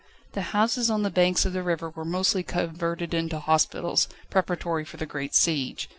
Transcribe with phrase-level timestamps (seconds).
[0.31, 4.97] The houses on the banks of the river were mostly converted into hospitals, preparatory for
[4.97, 5.89] the great siege.